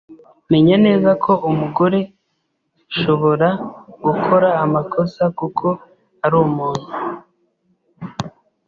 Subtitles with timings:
[0.51, 1.99] Menya neza ko umugore
[2.97, 3.49] shobora
[4.05, 5.67] gukora amakosa kuko
[6.25, 6.89] ari umuntu,